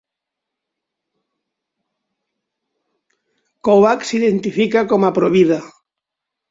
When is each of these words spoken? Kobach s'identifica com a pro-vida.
Kobach 3.69 4.09
s'identifica 4.13 4.89
com 4.95 5.11
a 5.11 5.15
pro-vida. 5.21 5.63